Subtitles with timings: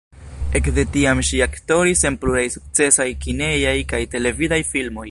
[0.59, 4.99] Ekde tiam ŝi aktoris en pluraj sukcesaj kinejaj kaj televidaj filmoj.